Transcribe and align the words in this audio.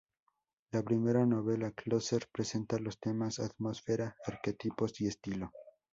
La 0.71 0.81
primera 0.81 1.27
novela, 1.27 1.69
"Closer", 1.73 2.27
presenta 2.33 2.79
los 2.79 2.99
temas, 2.99 3.37
atmósfera, 3.37 4.15
arquetipos 4.25 4.99
y 5.01 5.05
estilo. 5.09 5.51